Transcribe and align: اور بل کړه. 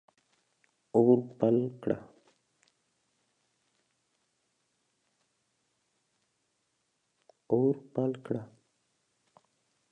اور 0.95 1.17
بل 1.37 1.57
کړه. 8.21 8.37